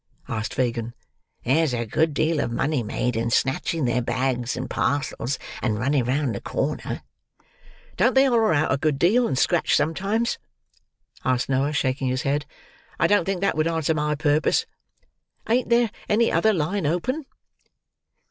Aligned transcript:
asked 0.27 0.55
Fagin. 0.55 0.95
"There's 1.45 1.75
a 1.75 1.85
good 1.85 2.15
deal 2.15 2.39
of 2.39 2.49
money 2.51 2.81
made 2.81 3.15
in 3.15 3.29
snatching 3.29 3.85
their 3.85 4.01
bags 4.01 4.57
and 4.57 4.67
parcels, 4.67 5.37
and 5.61 5.77
running 5.77 6.05
round 6.05 6.33
the 6.33 6.41
corner." 6.41 7.03
"Don't 7.97 8.15
they 8.15 8.25
holler 8.25 8.51
out 8.51 8.71
a 8.73 8.77
good 8.77 8.97
deal, 8.97 9.27
and 9.27 9.37
scratch 9.37 9.75
sometimes?" 9.75 10.39
asked 11.23 11.49
Noah, 11.49 11.73
shaking 11.73 12.07
his 12.07 12.23
head. 12.23 12.47
"I 12.99 13.05
don't 13.05 13.25
think 13.25 13.41
that 13.41 13.55
would 13.55 13.67
answer 13.67 13.93
my 13.93 14.15
purpose. 14.15 14.65
Ain't 15.47 15.69
there 15.69 15.91
any 16.09 16.31
other 16.31 16.51
line 16.51 16.87
open?" 16.87 17.27